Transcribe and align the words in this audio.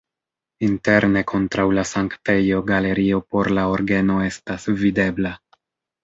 Interne 0.67 1.21
kontraŭ 1.31 1.65
la 1.79 1.83
sanktejo 1.89 2.61
galerio 2.71 3.19
por 3.35 3.49
la 3.59 3.65
orgeno 3.73 4.15
estas 4.29 4.65
videbla. 4.81 5.35